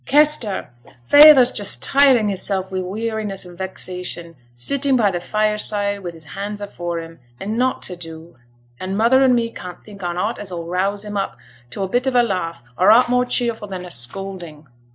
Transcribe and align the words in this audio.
'Kester, 0.03 0.71
feyther's 1.05 1.51
just 1.51 1.83
tiring 1.83 2.29
hissel' 2.29 2.63
wi' 2.71 2.79
weariness 2.79 3.45
an' 3.45 3.55
vexation, 3.55 4.35
sitting 4.55 4.97
by 4.97 5.11
t' 5.11 5.19
fireside 5.19 6.03
wi' 6.03 6.09
his 6.09 6.23
hands 6.23 6.59
afore 6.59 6.97
him, 6.99 7.19
an' 7.39 7.55
nought 7.55 7.83
to 7.83 7.95
do. 7.95 8.35
An' 8.79 8.95
mother 8.95 9.21
and 9.23 9.35
me 9.35 9.51
can't 9.51 9.83
think 9.83 10.01
on 10.01 10.17
aught 10.17 10.39
as 10.39 10.51
'll 10.51 10.65
rouse 10.65 11.05
him 11.05 11.17
up 11.17 11.37
to 11.69 11.83
a 11.83 11.87
bit 11.87 12.07
of 12.07 12.15
a 12.15 12.23
laugh, 12.23 12.63
or 12.79 12.89
aught 12.89 13.09
more 13.09 13.25
cheerful 13.25 13.67
than 13.67 13.85
a 13.85 13.91
scolding. 13.91 14.65